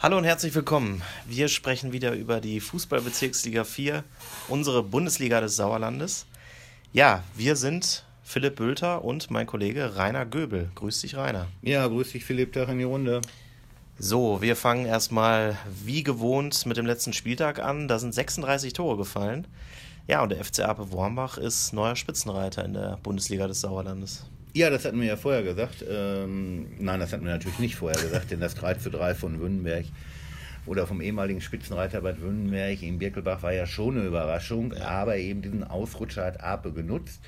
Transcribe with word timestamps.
Hallo 0.00 0.16
und 0.16 0.22
herzlich 0.22 0.54
willkommen. 0.54 1.02
Wir 1.26 1.48
sprechen 1.48 1.92
wieder 1.92 2.12
über 2.12 2.40
die 2.40 2.60
Fußballbezirksliga 2.60 3.64
4, 3.64 4.04
unsere 4.46 4.84
Bundesliga 4.84 5.40
des 5.40 5.56
Sauerlandes. 5.56 6.26
Ja, 6.92 7.24
wir 7.34 7.56
sind 7.56 8.04
Philipp 8.22 8.54
Bülter 8.54 9.04
und 9.04 9.32
mein 9.32 9.48
Kollege 9.48 9.96
Rainer 9.96 10.24
Göbel. 10.24 10.70
Grüß 10.76 11.00
dich, 11.00 11.16
Rainer. 11.16 11.48
Ja, 11.62 11.84
grüß 11.88 12.12
dich, 12.12 12.24
Philipp, 12.24 12.52
Tag 12.52 12.68
in 12.68 12.78
die 12.78 12.84
Runde. 12.84 13.22
So, 13.98 14.40
wir 14.40 14.54
fangen 14.54 14.86
erstmal 14.86 15.58
wie 15.84 16.04
gewohnt 16.04 16.64
mit 16.64 16.76
dem 16.76 16.86
letzten 16.86 17.12
Spieltag 17.12 17.58
an. 17.58 17.88
Da 17.88 17.98
sind 17.98 18.14
36 18.14 18.74
Tore 18.74 18.98
gefallen. 18.98 19.48
Ja, 20.06 20.22
und 20.22 20.28
der 20.28 20.44
FC 20.44 20.60
Ape 20.60 20.92
Wormbach 20.92 21.38
ist 21.38 21.72
neuer 21.72 21.96
Spitzenreiter 21.96 22.64
in 22.64 22.74
der 22.74 22.98
Bundesliga 23.02 23.48
des 23.48 23.62
Sauerlandes. 23.62 24.26
Ja, 24.54 24.70
das 24.70 24.84
hatten 24.84 25.00
wir 25.00 25.06
ja 25.06 25.16
vorher 25.16 25.42
gesagt. 25.42 25.84
Ähm, 25.88 26.66
nein, 26.78 27.00
das 27.00 27.12
hatten 27.12 27.24
wir 27.24 27.32
natürlich 27.32 27.58
nicht 27.58 27.76
vorher 27.76 28.00
gesagt, 28.00 28.30
denn 28.30 28.40
das 28.40 28.54
3 28.54 28.74
zu 28.74 28.90
3 28.90 29.14
von 29.14 29.40
Wünnenberg 29.40 29.84
oder 30.66 30.86
vom 30.86 31.00
ehemaligen 31.00 31.40
Spitzenreiter 31.40 32.00
Bad 32.00 32.20
Wünnenberg 32.20 32.82
in 32.82 32.98
Birkelbach 32.98 33.42
war 33.42 33.52
ja 33.52 33.66
schon 33.66 33.96
eine 33.96 34.06
Überraschung, 34.06 34.72
aber 34.74 35.16
eben 35.16 35.42
diesen 35.42 35.64
Ausrutscher 35.64 36.24
hat 36.24 36.42
Ape 36.42 36.72
genutzt, 36.72 37.20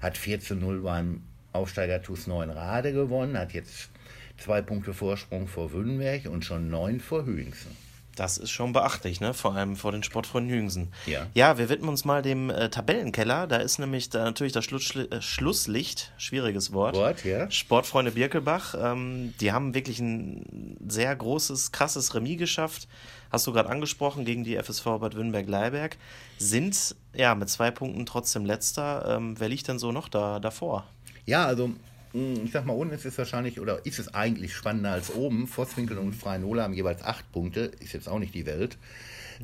hat 0.00 0.16
4 0.16 0.40
zu 0.40 0.54
0 0.54 0.80
beim 0.80 1.22
Aufsteiger 1.52 2.02
TuS 2.02 2.26
9 2.26 2.50
Rade 2.50 2.92
gewonnen, 2.92 3.36
hat 3.36 3.52
jetzt 3.52 3.90
zwei 4.38 4.62
Punkte 4.62 4.94
Vorsprung 4.94 5.48
vor 5.48 5.72
Wünnenberg 5.72 6.26
und 6.26 6.44
schon 6.44 6.70
neun 6.70 7.00
vor 7.00 7.26
Hüingsen. 7.26 7.89
Das 8.16 8.38
ist 8.38 8.50
schon 8.50 8.72
beachtlich, 8.72 9.20
ne? 9.20 9.34
Vor 9.34 9.54
allem 9.54 9.76
vor 9.76 9.92
den 9.92 10.02
Sportfreunden 10.02 10.52
Hüngsen. 10.52 10.92
Ja. 11.06 11.26
Ja, 11.34 11.58
wir 11.58 11.68
widmen 11.68 11.88
uns 11.88 12.04
mal 12.04 12.22
dem 12.22 12.50
äh, 12.50 12.68
Tabellenkeller. 12.68 13.46
Da 13.46 13.56
ist 13.56 13.78
nämlich 13.78 14.10
da 14.10 14.24
natürlich 14.24 14.52
das 14.52 14.64
Schluss, 14.64 14.94
äh, 14.94 15.22
Schlusslicht, 15.22 16.12
schwieriges 16.18 16.72
Wort. 16.72 16.96
Wort, 16.96 17.24
ja. 17.24 17.50
Sportfreunde 17.50 18.12
Birkelbach. 18.12 18.74
Ähm, 18.78 19.34
die 19.40 19.52
haben 19.52 19.74
wirklich 19.74 20.00
ein 20.00 20.76
sehr 20.86 21.14
großes, 21.14 21.72
krasses 21.72 22.14
Remis 22.14 22.38
geschafft. 22.38 22.88
Hast 23.30 23.46
du 23.46 23.52
gerade 23.52 23.68
angesprochen, 23.68 24.24
gegen 24.24 24.42
die 24.42 24.56
FSV 24.56 24.84
Bad 24.84 25.14
Wünnberg-Leiberg. 25.14 25.96
Sind 26.38 26.96
ja 27.14 27.34
mit 27.34 27.48
zwei 27.48 27.70
Punkten 27.70 28.06
trotzdem 28.06 28.44
letzter. 28.44 29.16
Ähm, 29.16 29.38
wer 29.38 29.48
liegt 29.48 29.68
denn 29.68 29.78
so 29.78 29.92
noch 29.92 30.08
da 30.08 30.40
davor? 30.40 30.84
Ja, 31.26 31.46
also 31.46 31.70
ich 32.12 32.50
sag 32.52 32.66
mal, 32.66 32.72
unten 32.72 32.94
ist 32.94 33.04
es 33.04 33.16
wahrscheinlich, 33.18 33.60
oder 33.60 33.84
ist 33.86 33.98
es 33.98 34.14
eigentlich 34.14 34.54
spannender 34.54 34.92
als 34.92 35.14
oben. 35.14 35.46
Vosswinkel 35.46 35.98
und 35.98 36.12
Freinola 36.12 36.64
haben 36.64 36.74
jeweils 36.74 37.02
acht 37.02 37.30
Punkte, 37.32 37.70
ist 37.80 37.92
jetzt 37.92 38.08
auch 38.08 38.18
nicht 38.18 38.34
die 38.34 38.46
Welt. 38.46 38.78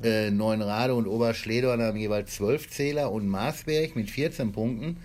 Äh, 0.02 0.30
Neunrade 0.30 0.94
und 0.94 1.06
Oberschledorn 1.06 1.80
haben 1.80 1.96
jeweils 1.96 2.34
zwölf 2.34 2.68
Zähler 2.68 3.12
und 3.12 3.28
Marsberg 3.28 3.96
mit 3.96 4.10
14 4.10 4.52
Punkten 4.52 4.98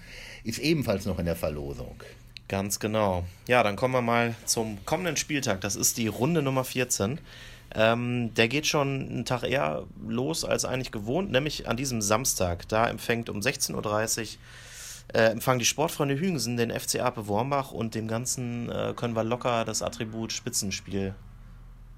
ist 0.44 0.60
ebenfalls 0.60 1.06
noch 1.06 1.20
in 1.20 1.26
der 1.26 1.36
Verlosung. 1.36 2.04
Ganz 2.48 2.80
genau. 2.80 3.24
Ja, 3.48 3.64
dann 3.64 3.76
kommen 3.78 3.94
wir 3.94 4.02
mal 4.02 4.36
zum 4.46 4.84
kommenden 4.86 5.16
Spieltag. 5.16 5.62
Das 5.62 5.76
ist 5.76 5.98
die 5.98 6.08
Runde 6.08 6.42
Nummer 6.42 6.66
14. 6.66 7.20
Ähm, 7.74 8.34
der 8.34 8.50
geht 8.50 8.68
schon 8.68 9.10
einen 9.10 9.26
Tag 9.26 9.44
eher 9.44 9.86
los 10.06 10.44
als 10.44 10.66
eigentlich 10.66 10.92
gewohnt, 10.92 11.32
nämlich 11.32 11.70
an 11.70 11.78
diesem 11.78 12.02
Samstag. 12.02 12.68
Da 12.68 12.90
empfängt 12.90 13.30
um 13.30 13.40
16.30 13.40 13.74
Uhr 14.22 14.28
äh, 15.14 15.24
empfangen 15.24 15.60
die 15.60 15.66
Sportfreunde 15.66 16.18
Hügensen 16.18 16.58
den 16.58 16.72
FC 16.72 17.00
Ape 17.00 17.28
Wormbach 17.28 17.72
und 17.72 17.96
dem 17.96 18.08
Ganzen 18.08 18.70
äh, 18.70 18.94
können 18.96 19.16
wir 19.16 19.24
locker 19.24 19.66
das 19.66 19.82
Attribut 19.82 20.32
Spitzenspiel 20.32 21.14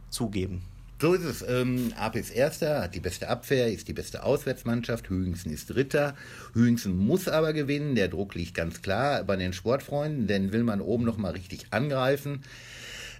zugeben. 0.10 0.64
So 1.02 1.14
ist 1.14 1.26
es. 1.26 1.46
Ähm, 1.46 1.92
Ape 1.98 2.20
ist 2.20 2.30
Erster, 2.30 2.84
hat 2.84 2.96
die 2.96 3.02
beste 3.02 3.28
Abwehr, 3.28 3.72
ist 3.72 3.88
die 3.90 3.94
beste 3.94 4.24
Auswärtsmannschaft. 4.24 5.10
Hügensen 5.10 5.52
ist 5.52 5.70
Dritter. 5.70 6.16
Hügensen 6.54 6.96
muss 6.96 7.28
aber 7.28 7.52
gewinnen. 7.52 7.96
Der 7.96 8.08
Druck 8.08 8.36
liegt 8.36 8.54
ganz 8.54 8.82
klar 8.82 9.24
bei 9.24 9.36
den 9.36 9.52
Sportfreunden, 9.52 10.28
denn 10.28 10.54
will 10.54 10.64
man 10.64 10.80
oben 10.80 11.04
noch 11.04 11.18
mal 11.18 11.34
richtig 11.34 11.68
angreifen, 11.72 12.44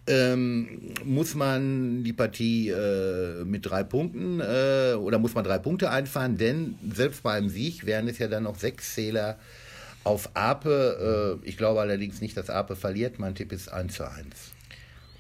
ähm, 0.08 0.94
muss 1.04 1.36
man 1.36 2.04
die 2.04 2.14
Partie 2.14 2.70
äh, 2.70 3.44
mit 3.44 3.66
drei 3.66 3.84
Punkten 3.84 4.40
äh, 4.40 4.94
oder 4.94 5.20
muss 5.20 5.34
man 5.34 5.44
drei 5.44 5.60
Punkte 5.60 5.90
einfahren, 5.90 6.38
denn 6.38 6.76
selbst 6.94 7.24
bei 7.24 7.34
einem 7.34 7.50
Sieg 7.50 7.86
wären 7.86 8.08
es 8.08 8.18
ja 8.18 8.28
dann 8.28 8.44
noch 8.44 8.58
sechs 8.58 8.94
Zähler 8.94 9.38
auf 10.04 10.30
Ape, 10.34 11.40
äh, 11.44 11.48
ich 11.48 11.58
glaube 11.58 11.82
allerdings 11.82 12.22
nicht, 12.22 12.36
dass 12.38 12.50
Ape 12.50 12.76
verliert. 12.76 13.20
Mein 13.20 13.36
Tipp 13.36 13.52
ist 13.52 13.72
1 13.72 13.94
zu 13.94 14.10
1. 14.10 14.54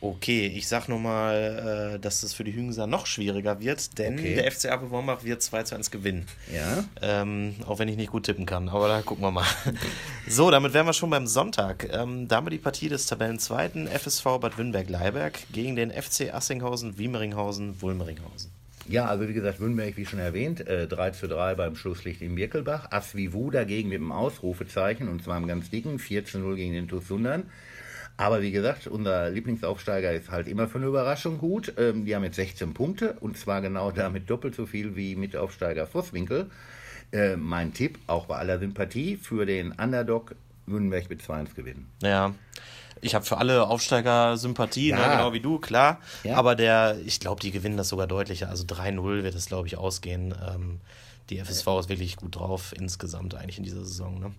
Okay, 0.04 0.48
ich 0.48 0.68
sag 0.68 0.90
nur 0.90 1.00
mal, 1.00 1.94
äh, 1.96 2.00
dass 2.00 2.20
das 2.20 2.34
für 2.34 2.44
die 2.44 2.54
Hügenser 2.54 2.88
noch 2.88 3.06
schwieriger 3.06 3.62
wird, 3.62 3.98
denn 3.98 4.16
okay. 4.16 4.36
der 4.36 4.52
FC 4.52 4.66
Ape 4.66 4.92
Wormbach 4.92 5.24
wird 5.24 5.42
2 5.42 5.64
zu 5.64 5.76
1 5.76 5.92
gewinnen. 5.92 6.28
Ja. 6.54 6.84
Ähm, 7.02 7.56
auch 7.66 7.80
wenn 7.80 7.88
ich 7.88 7.96
nicht 7.96 8.12
gut 8.12 8.26
tippen 8.26 8.46
kann, 8.46 8.68
aber 8.68 8.90
da 8.90 9.02
gucken 9.02 9.24
wir 9.24 9.32
mal. 9.32 9.46
so, 10.28 10.52
damit 10.52 10.74
wären 10.74 10.86
wir 10.86 10.92
schon 10.92 11.10
beim 11.10 11.26
Sonntag. 11.26 11.88
Ähm, 11.90 12.28
da 12.28 12.36
haben 12.36 12.48
wir 12.48 12.52
die 12.52 12.58
Partie 12.58 12.90
des 12.90 13.06
Tabellenzweiten 13.06 13.88
FSV 13.88 14.26
Bad 14.42 14.58
Wünnberg-Leiberg 14.58 15.40
gegen 15.54 15.78
den 15.78 15.90
FC 15.90 16.34
Assinghausen, 16.34 16.98
Wiemeringhausen, 16.98 17.82
Wulmeringhausen. 17.82 18.52
Ja, 18.88 19.06
also 19.06 19.28
wie 19.28 19.34
gesagt, 19.34 19.60
Wünnberg, 19.60 19.96
wie 19.96 20.06
schon 20.06 20.20
erwähnt, 20.20 20.68
äh, 20.68 20.88
3 20.88 21.12
zu 21.12 21.28
3 21.28 21.56
beim 21.56 21.76
Schlusslicht 21.76 22.22
in 22.22 22.36
Birkelbach. 22.36 22.92
Asvivu 22.92 23.50
dagegen 23.50 23.90
mit 23.90 24.00
dem 24.00 24.12
Ausrufezeichen 24.12 25.08
und 25.08 25.24
zwar 25.24 25.38
im 25.38 25.48
ganz 25.48 25.70
dicken 25.70 26.00
4 26.00 26.26
zu 26.26 26.40
0 26.40 26.56
gegen 26.56 26.74
den 26.74 26.88
TuS 26.88 27.08
Sundern. 27.08 27.44
Aber 28.18 28.42
wie 28.42 28.52
gesagt, 28.52 28.88
unser 28.88 29.30
Lieblingsaufsteiger 29.30 30.14
ist 30.14 30.30
halt 30.30 30.48
immer 30.48 30.68
für 30.68 30.78
eine 30.78 30.88
Überraschung 30.88 31.38
gut. 31.38 31.74
Ähm, 31.78 32.06
die 32.06 32.16
haben 32.16 32.24
jetzt 32.24 32.36
16 32.36 32.74
Punkte 32.74 33.14
und 33.22 33.38
zwar 33.38 33.62
genau 33.62 33.92
damit 33.92 34.30
doppelt 34.30 34.54
so 34.54 34.66
viel 34.66 34.96
wie 34.96 35.16
Mitaufsteiger 35.16 35.88
Vosswinkel. 35.88 36.50
Äh, 37.12 37.38
mein 37.38 37.74
Tipp, 37.74 38.00
auch 38.08 38.26
bei 38.26 38.36
aller 38.36 38.60
Sympathie, 38.60 39.18
für 39.18 39.46
den 39.46 39.72
Underdog 39.72 40.36
Wünnberg 40.66 41.10
mit 41.10 41.22
2-1 41.22 41.56
gewinnen. 41.56 41.88
Ja, 42.02 42.34
ich 43.04 43.16
habe 43.16 43.26
für 43.26 43.38
alle 43.38 43.68
Aufsteiger 43.68 44.38
Sympathie, 44.38 44.92
ne, 44.92 45.00
ja. 45.00 45.08
ne, 45.08 45.18
genau 45.18 45.34
wie 45.34 45.40
du, 45.40 45.60
klar. 45.60 46.00
Ja. 46.24 46.38
Aber 46.38 46.56
der, 46.56 46.98
ich 47.06 47.20
glaube, 47.20 47.42
die 47.42 47.52
gewinnen 47.52 47.78
das 47.78 47.90
sogar 47.90 48.08
deutlicher. 48.08 48.50
Also 48.50 48.64
3-0 48.64 49.24
wird 49.24 49.36
es, 49.36 49.48
glaube 49.48 49.68
ich, 49.68 49.78
ausgehen. 49.78 50.34
Ähm, 50.48 50.80
die 51.30 51.40
FSV 51.40 51.68
ist 51.80 51.90
wirklich 51.90 52.18
gut 52.18 52.36
drauf 52.36 52.74
insgesamt 52.78 53.36
eigentlich 53.36 53.58
in 53.58 53.64
dieser 53.64 53.84
Saison. 53.86 54.20
Ne? 54.20 54.32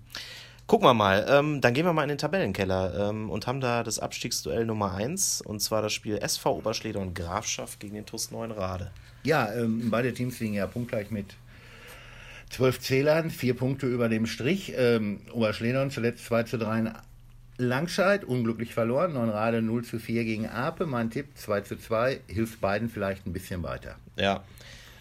Gucken 0.67 0.87
wir 0.87 0.95
mal. 0.95 1.27
Ähm, 1.29 1.61
dann 1.61 1.75
gehen 1.75 1.85
wir 1.85 1.93
mal 1.93 2.03
in 2.03 2.09
den 2.09 2.19
Tabellenkeller 2.19 3.11
ähm, 3.11 3.31
und 3.31 3.47
haben 3.47 3.61
da 3.61 3.83
das 3.83 3.99
Abstiegsduell 3.99 4.65
Nummer 4.65 4.95
1 4.95 5.43
und 5.43 5.61
zwar 5.61 5.83
das 5.83 5.93
Spiel 5.93 6.19
SV 6.19 6.57
Oberschleder 6.57 7.01
und 7.01 7.15
Grafschaft 7.15 7.81
gegen 7.81 7.95
den 7.95 8.07
TuS 8.07 8.31
9 8.31 8.51
Rade. 8.51 8.91
Ja, 9.25 9.53
ähm, 9.53 9.91
beide 9.91 10.13
Teams 10.15 10.41
liegen 10.41 10.55
ja 10.55 10.67
punktgleich 10.67 11.11
mit 11.11 11.27
zwölf 12.51 12.81
Zählern, 12.81 13.31
vier 13.31 13.55
Punkte 13.55 13.87
über 13.87 14.09
dem 14.09 14.27
Strich. 14.27 14.73
Ähm, 14.77 15.21
Oberschledern 15.33 15.91
zuletzt 15.91 16.25
2 16.27 16.45
zu 16.45 16.59
3 16.59 16.93
Langscheid 17.56 18.25
unglücklich 18.25 18.75
verloren, 18.75 19.12
Neunrade 19.12 19.62
0 19.62 19.84
zu 19.84 19.98
4 19.98 20.25
gegen 20.25 20.48
Ape. 20.48 20.87
Mein 20.87 21.10
Tipp 21.10 21.28
2 21.37 21.60
zu 21.60 21.76
2 21.76 22.20
hilft 22.26 22.60
beiden 22.60 22.88
vielleicht 22.88 23.26
ein 23.26 23.32
bisschen 23.32 23.62
weiter. 23.62 23.97
Ja, 24.16 24.42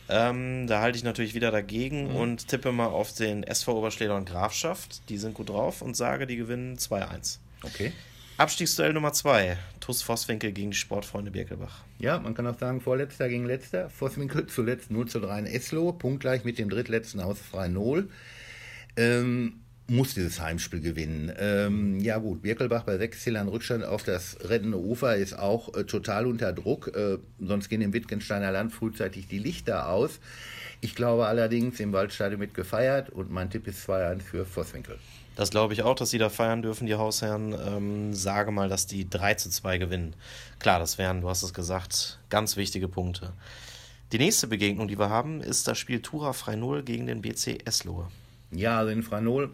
ähm, 0.09 0.67
da 0.67 0.81
halte 0.81 0.97
ich 0.97 1.03
natürlich 1.03 1.33
wieder 1.33 1.51
dagegen 1.51 2.09
mhm. 2.09 2.15
und 2.15 2.47
tippe 2.47 2.71
mal 2.71 2.87
auf 2.87 3.13
den 3.13 3.43
SV 3.43 3.77
Oberschleder 3.77 4.15
und 4.15 4.29
Grafschaft. 4.29 5.09
Die 5.09 5.17
sind 5.17 5.33
gut 5.33 5.49
drauf 5.49 5.81
und 5.81 5.95
sage, 5.95 6.27
die 6.27 6.35
gewinnen 6.35 6.77
2-1. 6.77 7.39
Okay. 7.63 7.93
Abstiegsduell 8.37 8.93
Nummer 8.93 9.13
2. 9.13 9.57
TuS 9.79 10.01
Vosswinkel 10.01 10.51
gegen 10.51 10.71
die 10.71 10.77
Sportfreunde 10.77 11.31
Birkelbach. 11.31 11.83
Ja, 11.99 12.19
man 12.19 12.33
kann 12.33 12.47
auch 12.47 12.57
sagen, 12.57 12.81
vorletzter 12.81 13.29
gegen 13.29 13.45
letzter. 13.45 13.89
Vosswinkel 13.89 14.47
zuletzt 14.47 14.91
0 14.91 15.07
zu 15.07 15.19
3 15.19 15.39
in 15.39 15.45
Eslo, 15.45 15.93
punktgleich 15.93 16.43
mit 16.43 16.57
dem 16.57 16.69
drittletzten 16.69 17.19
aus 17.19 17.39
Freinol. 17.39 18.09
Ähm, 18.97 19.61
muss 19.87 20.13
dieses 20.13 20.39
Heimspiel 20.39 20.79
gewinnen. 20.79 21.31
Ähm, 21.37 21.99
ja 21.99 22.17
gut, 22.17 22.41
Birkelbach 22.41 22.83
bei 22.83 22.97
sechs 22.97 23.21
Zählern 23.23 23.47
Rückstand 23.47 23.83
auf 23.83 24.03
das 24.03 24.37
rettende 24.43 24.79
Ufer 24.79 25.15
ist 25.15 25.37
auch 25.37 25.73
äh, 25.75 25.83
total 25.83 26.25
unter 26.25 26.53
Druck. 26.53 26.95
Äh, 26.95 27.17
sonst 27.39 27.69
gehen 27.69 27.81
im 27.81 27.93
Wittgensteiner 27.93 28.51
Land 28.51 28.71
frühzeitig 28.71 29.27
die 29.27 29.39
Lichter 29.39 29.89
aus. 29.89 30.19
Ich 30.79 30.95
glaube 30.95 31.27
allerdings, 31.27 31.79
im 31.79 31.93
Waldstadion 31.93 32.39
wird 32.39 32.53
gefeiert 32.53 33.09
und 33.09 33.31
mein 33.31 33.49
Tipp 33.49 33.67
ist 33.67 33.87
2-1 33.89 34.21
für 34.21 34.45
Vosswinkel. 34.45 34.99
Das 35.35 35.49
glaube 35.49 35.73
ich 35.73 35.81
auch, 35.81 35.95
dass 35.95 36.11
sie 36.11 36.17
da 36.17 36.29
feiern 36.29 36.61
dürfen, 36.61 36.85
die 36.85 36.95
Hausherren. 36.95 37.53
Ähm, 37.53 38.13
sage 38.13 38.51
mal, 38.51 38.69
dass 38.69 38.85
die 38.85 39.09
3 39.09 39.33
zu 39.35 39.49
2 39.49 39.79
gewinnen. 39.79 40.15
Klar, 40.59 40.79
das 40.79 40.97
wären, 40.97 41.21
du 41.21 41.29
hast 41.29 41.43
es 41.43 41.53
gesagt, 41.53 42.19
ganz 42.29 42.55
wichtige 42.55 42.87
Punkte. 42.87 43.33
Die 44.11 44.19
nächste 44.19 44.47
Begegnung, 44.47 44.87
die 44.87 44.99
wir 44.99 45.09
haben, 45.09 45.41
ist 45.41 45.67
das 45.67 45.77
Spiel 45.77 46.01
Tura 46.01 46.33
Freinol 46.33 46.83
gegen 46.83 47.07
den 47.07 47.21
BC 47.21 47.65
Eslohe. 47.65 48.07
Ja, 48.51 48.77
also 48.77 48.91
in 48.91 49.01
Freinol 49.01 49.49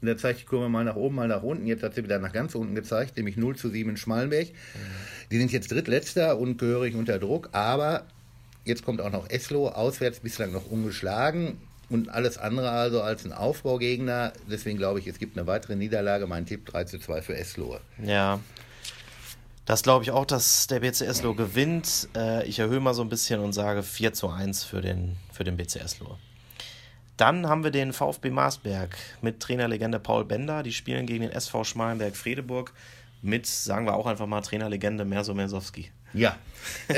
und 0.00 0.08
da 0.08 0.16
zeigt 0.16 0.40
die 0.40 0.44
Kurve 0.44 0.68
mal 0.68 0.84
nach 0.84 0.96
oben, 0.96 1.14
mal 1.14 1.28
nach 1.28 1.42
unten. 1.42 1.66
Jetzt 1.66 1.82
hat 1.82 1.94
sie 1.94 2.04
wieder 2.04 2.18
nach 2.18 2.32
ganz 2.32 2.54
unten 2.54 2.74
gezeigt, 2.74 3.16
nämlich 3.16 3.36
0 3.36 3.56
zu 3.56 3.68
7 3.70 3.90
in 3.90 3.96
Schmalenberg. 3.96 4.48
Mhm. 4.48 5.30
Die 5.30 5.38
sind 5.38 5.52
jetzt 5.52 5.70
drittletzter 5.70 6.38
und 6.38 6.58
gehörig 6.58 6.94
unter 6.94 7.18
Druck, 7.18 7.48
aber 7.52 8.04
jetzt 8.64 8.84
kommt 8.84 9.00
auch 9.00 9.10
noch 9.10 9.30
Eslo, 9.30 9.68
auswärts 9.68 10.20
bislang 10.20 10.52
noch 10.52 10.70
ungeschlagen 10.70 11.58
und 11.88 12.08
alles 12.08 12.36
andere 12.36 12.70
also 12.70 13.00
als 13.00 13.24
ein 13.24 13.32
Aufbaugegner. 13.32 14.32
Deswegen 14.50 14.76
glaube 14.76 14.98
ich, 14.98 15.06
es 15.06 15.18
gibt 15.18 15.36
eine 15.36 15.46
weitere 15.46 15.76
Niederlage. 15.76 16.26
Mein 16.26 16.46
Tipp 16.46 16.66
3 16.66 16.84
zu 16.84 16.98
2 16.98 17.22
für 17.22 17.36
Eslo. 17.36 17.78
Ja. 18.02 18.40
Das 19.64 19.82
glaube 19.82 20.04
ich 20.04 20.12
auch, 20.12 20.24
dass 20.24 20.68
der 20.68 20.80
BC 20.80 21.02
Eslo 21.02 21.34
gewinnt. 21.34 22.08
Äh, 22.16 22.46
ich 22.46 22.60
erhöhe 22.60 22.78
mal 22.78 22.94
so 22.94 23.02
ein 23.02 23.08
bisschen 23.08 23.40
und 23.40 23.52
sage 23.52 23.82
4 23.82 24.12
zu 24.12 24.28
1 24.28 24.62
für 24.64 24.80
den, 24.80 25.16
für 25.32 25.42
den 25.42 25.56
BC 25.56 25.76
Eslo. 25.76 26.18
Dann 27.16 27.48
haben 27.48 27.64
wir 27.64 27.70
den 27.70 27.92
VfB 27.92 28.30
Marsberg 28.30 28.96
mit 29.22 29.40
Trainerlegende 29.40 29.98
Paul 29.98 30.24
Bender. 30.24 30.62
Die 30.62 30.72
spielen 30.72 31.06
gegen 31.06 31.22
den 31.22 31.32
SV 31.32 31.64
Schmalenberg-Fredeburg 31.64 32.72
mit, 33.22 33.46
sagen 33.46 33.86
wir 33.86 33.94
auch 33.94 34.06
einfach 34.06 34.26
mal, 34.26 34.42
Trainerlegende 34.42 35.04
Merso 35.04 35.34
Mersowski. 35.34 35.90
Ja. 36.12 36.36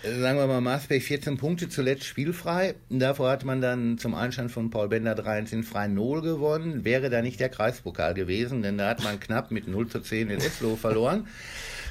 Äh, 0.00 0.20
sagen 0.20 0.38
wir 0.38 0.46
mal, 0.46 0.60
Marsberg 0.60 1.02
14 1.02 1.38
Punkte, 1.38 1.68
zuletzt 1.68 2.04
spielfrei. 2.04 2.76
Davor 2.88 3.30
hat 3.30 3.44
man 3.44 3.60
dann 3.60 3.98
zum 3.98 4.14
Einstand 4.14 4.52
von 4.52 4.70
Paul 4.70 4.88
Bender 4.88 5.14
3-1 5.14 5.52
in 5.52 5.64
freien 5.64 5.94
Null 5.94 6.22
gewonnen. 6.22 6.84
Wäre 6.84 7.10
da 7.10 7.20
nicht 7.20 7.40
der 7.40 7.48
Kreispokal 7.48 8.14
gewesen, 8.14 8.62
denn 8.62 8.78
da 8.78 8.90
hat 8.90 9.02
man 9.02 9.18
knapp 9.18 9.50
mit 9.50 9.66
0 9.66 9.88
zu 9.88 10.00
10 10.00 10.30
in 10.30 10.38
Eslo 10.38 10.76
verloren. 10.76 11.26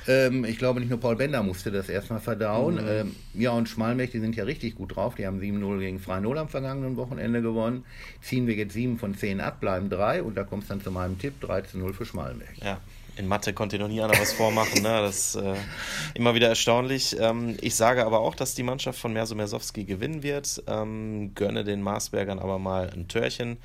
Ähm, 0.08 0.46
ich 0.46 0.58
glaube, 0.58 0.80
nicht 0.80 0.90
nur 0.90 1.00
Paul 1.00 1.16
Bender 1.16 1.44
musste 1.44 1.72
das 1.72 1.90
erstmal 1.90 2.20
verdauen. 2.20 2.76
Mhm. 2.76 2.88
Ähm, 2.88 3.16
ja, 3.34 3.52
und 3.52 3.68
Schmalmech, 3.68 4.12
die 4.12 4.20
sind 4.20 4.36
ja 4.36 4.46
richtig 4.46 4.76
gut 4.76 4.96
drauf. 4.96 5.16
Die 5.16 5.28
haben 5.28 5.40
7-0 5.40 5.80
gegen 5.80 6.00
Freien 6.00 6.24
Null 6.24 6.38
am 6.38 6.50
vergangenen 6.50 6.96
Wochenende 6.96 7.42
gewonnen. 7.42 7.86
Ziehen 8.22 8.48
wir 8.48 8.56
jetzt 8.56 8.74
7 8.74 8.98
von 8.98 9.16
10 9.16 9.42
ab, 9.42 9.60
bleiben 9.60 9.90
3 9.90 10.24
und 10.24 10.36
da 10.36 10.44
kommt 10.44 10.64
es 10.64 10.70
dann 10.70 10.82
zu 10.82 10.92
meinem 10.92 11.20
Tipp: 11.20 11.34
13-0 11.42 11.94
für 11.94 12.06
Schmalmech. 12.06 12.58
Ja, 12.64 12.80
in 13.18 13.28
Mathe 13.28 13.54
konnte 13.54 13.80
noch 13.80 13.88
nie 13.88 14.02
einer 14.02 14.18
was 14.18 14.34
vormachen. 14.34 14.82
Ne? 14.84 15.02
Das 15.02 15.36
ist 15.36 15.36
äh, 15.36 15.56
immer 16.14 16.36
wieder 16.36 16.48
erstaunlich. 16.48 17.18
Ähm, 17.20 17.58
ich 17.62 17.76
sage 17.76 18.06
aber 18.06 18.20
auch, 18.20 18.36
dass 18.36 18.54
die 18.54 18.64
Mannschaft 18.64 19.00
von 19.00 19.12
Merso 19.12 19.36
Mersowski 19.36 19.84
gewinnen 19.84 20.24
wird. 20.24 20.64
Ähm, 20.68 21.34
gönne 21.36 21.64
den 21.64 21.82
Marsbergern 21.82 22.40
aber 22.40 22.60
mal 22.60 22.90
ein 22.94 23.08
Törchen 23.08 23.58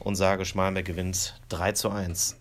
und 0.00 0.16
sage, 0.16 0.44
Schmalberg 0.44 0.84
gewinnt 0.84 1.40
3 1.48 1.72
zu 1.72 1.90
1. 1.90 2.36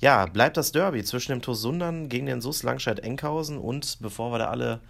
Ja, 0.00 0.26
bleibt 0.26 0.56
das 0.56 0.72
Derby 0.72 1.02
zwischen 1.04 1.32
dem 1.32 1.42
TuS 1.42 1.60
Sundern 1.60 2.08
gegen 2.08 2.26
den 2.26 2.40
SUS 2.40 2.62
Langscheid-Enkhausen 2.62 3.58
und 3.58 3.98
bevor 4.00 4.32
wir 4.32 4.38
da 4.38 4.46
alle 4.46 4.80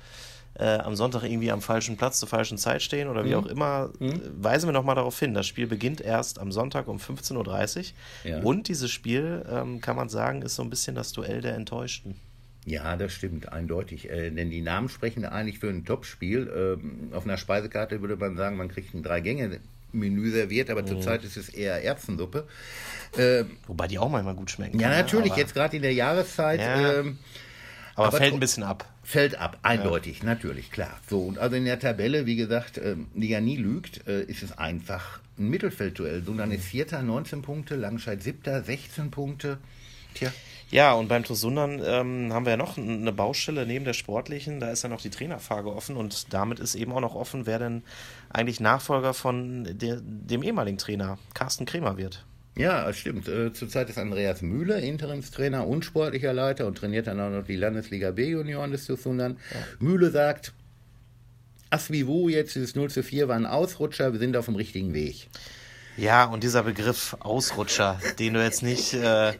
äh, 0.55 0.79
am 0.79 0.97
Sonntag 0.97 1.23
irgendwie 1.23 1.51
am 1.51 1.63
falschen 1.63 1.97
Platz 1.97 2.19
zur 2.19 2.29
falschen 2.29 2.59
Zeit 2.59 2.83
stehen 2.83 3.09
oder 3.09 3.25
wie 3.25 3.31
mhm. 3.31 3.35
auch 3.37 3.47
immer, 3.47 3.91
mhm. 3.99 4.21
weisen 4.37 4.69
wir 4.69 4.73
nochmal 4.73 4.97
darauf 4.97 5.19
hin. 5.19 5.33
Das 5.33 5.47
Spiel 5.47 5.67
beginnt 5.67 6.01
erst 6.01 6.39
am 6.39 6.53
Sonntag 6.53 6.89
um 6.89 6.99
15.30 6.99 7.79
Uhr. 7.79 8.31
Ja. 8.31 8.43
Und 8.43 8.69
dieses 8.69 8.91
Spiel, 8.91 9.45
ähm, 9.51 9.81
kann 9.81 9.97
man 9.97 10.09
sagen, 10.09 10.43
ist 10.43 10.57
so 10.57 10.63
ein 10.63 10.71
bisschen 10.71 10.95
das 10.95 11.13
Duell 11.13 11.41
der 11.41 11.55
Enttäuschten. 11.55 12.17
Ja, 12.65 12.97
das 12.97 13.13
stimmt, 13.13 13.51
eindeutig. 13.51 14.11
Äh, 14.11 14.31
denn 14.31 14.51
die 14.51 14.61
Namen 14.61 14.89
sprechen 14.91 15.25
eigentlich 15.25 15.59
für 15.59 15.71
ein 15.71 15.87
Topspiel. 15.87 16.53
Ähm, 16.55 17.13
auf 17.15 17.25
einer 17.25 17.39
Speisekarte 17.39 18.03
würde 18.03 18.17
man 18.17 18.37
sagen, 18.37 18.57
man 18.57 18.69
kriegt 18.69 18.93
ein 18.95 19.03
Drei-Gänge-Menü 19.93 20.31
serviert, 20.31 20.71
aber 20.71 20.83
mhm. 20.83 20.89
zurzeit 20.89 21.25
ist 21.25 21.37
es 21.37 21.49
eher 21.49 21.83
Erbsensuppe. 21.83 22.47
Äh, 23.17 23.45
Wobei 23.67 23.89
die 23.89 23.99
auch 23.99 24.11
manchmal 24.11 24.35
gut 24.35 24.51
schmecken. 24.51 24.79
Ja, 24.79 24.91
natürlich, 24.91 25.35
jetzt 25.37 25.55
gerade 25.55 25.77
in 25.77 25.83
der 25.83 25.95
Jahreszeit. 25.95 26.61
Ja. 26.61 27.01
Ähm, 27.01 27.19
aber, 27.95 28.09
aber, 28.09 28.19
fällt 28.19 28.35
ein 28.35 28.41
bisschen 28.41 28.63
ab. 28.63 28.87
Fällt 29.03 29.39
ab, 29.39 29.59
eindeutig, 29.63 30.21
ja. 30.21 30.27
natürlich, 30.27 30.71
klar. 30.71 31.01
So, 31.09 31.21
und 31.23 31.39
also 31.39 31.57
in 31.57 31.65
der 31.65 31.81
Tabelle, 31.81 32.27
wie 32.27 32.37
gesagt, 32.37 32.79
ähm, 32.79 33.09
die 33.15 33.29
ja 33.29 33.41
nie 33.41 33.57
lügt, 33.57 34.07
äh, 34.07 34.23
ist 34.23 34.43
es 34.43 34.57
einfach 34.57 35.21
ein 35.39 35.49
Mittelfeldduell. 35.49 36.23
So, 36.23 36.35
dann 36.35 36.53
ist 36.53 36.65
Vierter, 36.65 37.03
19 37.03 37.43
Punkte, 37.43 37.75
Langscheid 37.75 38.23
Siebter, 38.23 38.63
16 38.63 39.11
Punkte. 39.11 39.59
Tja. 40.15 40.33
Ja, 40.71 40.93
und 40.93 41.09
beim 41.09 41.25
Tosundern 41.25 41.81
ähm, 41.85 42.33
haben 42.33 42.45
wir 42.45 42.51
ja 42.51 42.57
noch 42.57 42.77
eine 42.77 43.13
Baustelle 43.13 43.67
neben 43.67 43.85
der 43.85 43.95
sportlichen. 43.95 44.61
Da 44.61 44.71
ist 44.71 44.83
ja 44.83 44.91
noch 44.91 45.01
die 45.01 45.11
Trainerfrage 45.11 45.75
offen 45.75 45.97
und 45.97 46.33
damit 46.35 46.61
ist 46.61 46.75
eben 46.75 46.93
auch 46.93 47.01
noch 47.01 47.15
offen, 47.15 47.47
wer 47.47 47.59
denn 47.59 47.83
eigentlich 48.29 48.61
Nachfolger 48.61 49.15
von 49.15 49.67
der, 49.79 50.01
dem 50.03 50.43
ehemaligen 50.43 50.77
Trainer 50.77 51.19
Carsten 51.33 51.65
Kremer 51.65 51.97
wird. 51.97 52.27
Ja, 52.55 52.93
stimmt. 52.93 53.29
Äh, 53.29 53.53
zurzeit 53.53 53.89
ist 53.89 53.99
Andreas 53.99 54.43
Mühle 54.43 54.81
Interimstrainer 54.81 55.67
und 55.67 55.85
sportlicher 55.85 56.33
Leiter 56.33 56.67
und 56.67 56.77
trainiert 56.77 57.07
dann 57.07 57.21
auch 57.21 57.31
noch 57.31 57.45
die 57.45 57.57
Landesliga 57.57 58.11
B-Junioren 58.11 58.73
des 58.73 58.85
Tussundern. 58.85 59.39
Ja. 59.55 59.61
Mühle 59.79 60.11
sagt, 60.11 60.53
Asvivu 61.71 62.29
jetzt, 62.29 62.57
dieses 62.57 62.75
0 62.75 62.91
zu 62.91 63.03
4 63.03 63.29
war 63.29 63.37
ein 63.37 63.47
Ausrutscher, 63.47 64.13
wir 64.13 64.19
sind 64.19 64.37
auf 64.37 64.47
dem 64.47 64.57
richtigen 64.57 64.93
Weg. 64.93 65.29
Ja, 65.99 66.27
und 66.27 66.45
dieser 66.45 66.63
Begriff 66.63 67.17
Ausrutscher, 67.19 68.01
den 68.21 68.35
du 68.35 68.43
jetzt 68.43 68.63
nicht 68.63 68.95
äh, 68.95 69.33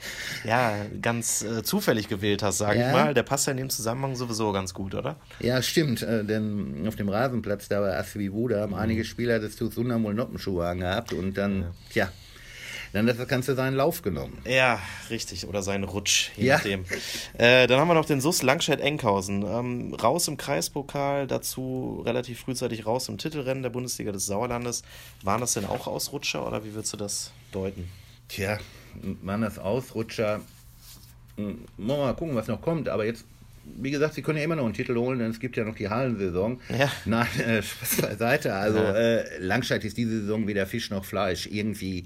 ja, 0.45 0.73
ganz 1.01 1.43
äh, 1.43 1.63
zufällig 1.63 2.09
gewählt 2.09 2.43
hast, 2.43 2.59
sage 2.59 2.81
ja. 2.81 2.89
ich 2.89 2.93
mal, 2.93 3.15
der 3.15 3.23
passt 3.23 3.47
ja 3.47 3.53
in 3.53 3.59
dem 3.59 3.71
Zusammenhang 3.71 4.17
sowieso 4.17 4.51
ganz 4.51 4.75
gut, 4.75 4.95
oder? 4.95 5.17
Ja, 5.39 5.63
stimmt. 5.63 6.03
Äh, 6.03 6.25
denn 6.25 6.85
auf 6.89 6.97
dem 6.97 7.09
Rasenplatz 7.09 7.69
da 7.69 7.81
bei 7.81 7.97
Asvivu, 7.97 8.49
da 8.49 8.63
haben 8.63 8.73
mhm. 8.73 8.79
einige 8.79 9.05
Spieler 9.05 9.39
des 9.39 9.59
wohl 9.61 10.15
Noppenschuhe 10.15 10.67
angehabt 10.67 11.13
und 11.13 11.39
dann, 11.39 11.61
ja. 11.61 11.69
tja, 11.93 12.13
dann 12.93 13.09
hat 13.09 13.19
das 13.19 13.29
Ganze 13.29 13.55
seinen 13.55 13.77
Lauf 13.77 14.03
genommen. 14.03 14.39
Ja, 14.47 14.81
richtig. 15.11 15.47
Oder 15.47 15.63
seinen 15.63 15.85
Rutsch, 15.85 16.31
je 16.37 16.47
ja. 16.47 16.57
nachdem. 16.57 16.85
Äh, 17.37 17.67
dann 17.67 17.81
haben 17.81 17.89
wir 17.89 17.95
noch 17.95 18.05
den 18.05 18.21
SUS 18.21 18.43
Langscheid-Enkhausen. 18.43 19.43
Ähm, 19.43 19.95
raus 19.95 20.29
im 20.29 20.37
Kreispokal, 20.37 21.27
dazu 21.27 22.03
relativ 22.05 22.41
frühzeitig 22.41 22.87
raus 22.87 23.09
im 23.09 23.19
Titelrennen 23.19 23.63
der 23.63 23.71
Bundesliga 23.71 24.13
des 24.13 24.27
Sauerlandes. 24.27 24.83
Waren 25.23 25.41
das 25.41 25.55
denn 25.55 25.67
auch 25.67 25.87
Ausrutscher 25.87 26.47
oder 26.47 26.65
wie 26.65 26.75
würdest 26.75 26.93
du 26.93 26.97
das 26.97 27.33
deuten? 27.53 27.89
Tja, 28.29 28.59
waren 29.23 29.43
das 29.43 29.59
Ausrutscher? 29.59 30.41
Mal 31.77 32.15
gucken, 32.15 32.35
was 32.35 32.49
noch 32.49 32.61
kommt. 32.61 32.89
Aber 32.89 33.05
jetzt 33.05 33.25
wie 33.77 33.91
gesagt, 33.91 34.15
sie 34.15 34.23
können 34.23 34.39
ja 34.39 34.45
immer 34.45 34.57
noch 34.57 34.65
einen 34.65 34.75
Titel 34.75 34.97
holen, 34.97 35.19
denn 35.19 35.31
es 35.31 35.41
gibt 35.41 35.57
ja 35.57 35.65
noch 35.65 35.75
die 35.75 35.89
Hallensaison. 35.89 36.61
Ja. 36.77 36.91
Nein, 37.05 37.29
äh, 37.41 37.63
Spaß 37.63 38.03
beiseite. 38.03 38.55
Also 38.55 38.79
ja. 38.79 38.95
äh, 38.95 39.39
Langscheid 39.39 39.85
ist 39.85 39.97
diese 39.97 40.21
Saison 40.21 40.47
weder 40.47 40.67
Fisch 40.67 40.91
noch 40.91 41.05
Fleisch. 41.05 41.47
Irgendwie 41.47 42.05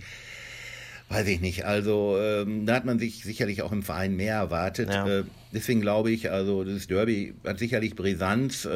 weiß 1.12 1.26
ich 1.28 1.40
nicht. 1.40 1.64
Also 1.64 2.16
ähm, 2.18 2.66
da 2.66 2.74
hat 2.74 2.84
man 2.84 2.98
sich 2.98 3.22
sicherlich 3.22 3.62
auch 3.62 3.72
im 3.72 3.82
Verein 3.82 4.16
mehr 4.16 4.36
erwartet. 4.36 4.90
Ja. 4.90 5.06
Äh, 5.06 5.24
deswegen 5.52 5.80
glaube 5.80 6.10
ich, 6.10 6.30
also 6.30 6.64
das 6.64 6.86
Derby 6.86 7.34
hat 7.46 7.58
sicherlich 7.58 7.94
Brisanz 7.94 8.64
äh, 8.64 8.68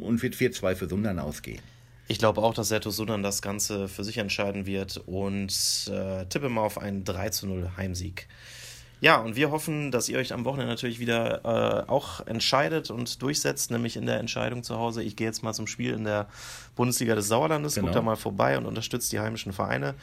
und 0.00 0.22
wird 0.22 0.34
4-2 0.34 0.74
für 0.74 0.88
Sundern 0.88 1.18
ausgehen. 1.18 1.60
Ich 2.08 2.18
glaube 2.18 2.40
auch, 2.40 2.54
dass 2.54 2.68
Sertus 2.68 2.96
Sundern 2.96 3.22
das 3.22 3.42
Ganze 3.42 3.88
für 3.88 4.04
sich 4.04 4.18
entscheiden 4.18 4.64
wird 4.64 5.02
und 5.06 5.52
äh, 5.92 6.24
tippe 6.26 6.48
mal 6.48 6.62
auf 6.62 6.78
einen 6.78 7.04
3 7.04 7.30
0 7.42 7.72
Heimsieg. 7.76 8.28
Ja, 9.00 9.18
und 9.18 9.36
wir 9.36 9.50
hoffen, 9.50 9.90
dass 9.90 10.08
ihr 10.08 10.18
euch 10.18 10.32
am 10.32 10.44
Wochenende 10.46 10.72
natürlich 10.72 11.00
wieder 11.00 11.44
äh, 11.44 11.90
auch 11.90 12.26
entscheidet 12.26 12.90
und 12.90 13.20
durchsetzt, 13.20 13.70
nämlich 13.70 13.96
in 13.96 14.06
der 14.06 14.18
Entscheidung 14.20 14.62
zu 14.62 14.78
Hause. 14.78 15.02
Ich 15.02 15.16
gehe 15.16 15.26
jetzt 15.26 15.42
mal 15.42 15.52
zum 15.52 15.66
Spiel 15.66 15.92
in 15.92 16.04
der 16.04 16.28
Bundesliga 16.76 17.14
des 17.14 17.28
Sauerlandes, 17.28 17.74
genau. 17.74 17.88
guckt 17.88 17.96
da 17.96 18.02
mal 18.02 18.16
vorbei 18.16 18.56
und 18.56 18.64
unterstützt 18.64 19.12
die 19.12 19.20
heimischen 19.20 19.52
Vereine. 19.52 19.94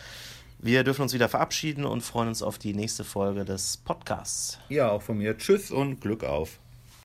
Wir 0.66 0.86
dürfen 0.86 1.02
uns 1.02 1.14
wieder 1.14 1.28
verabschieden 1.28 1.84
und 1.84 2.00
freuen 2.00 2.30
uns 2.30 2.42
auf 2.42 2.58
die 2.58 2.74
nächste 2.74 3.04
Folge 3.04 3.44
des 3.44 3.76
Podcasts. 3.76 4.60
Ja, 4.70 4.92
auch 4.92 5.02
von 5.02 5.18
mir. 5.18 5.38
Tschüss 5.38 5.72
und 5.72 6.00
Glück 6.00 6.24
auf. 6.24 6.62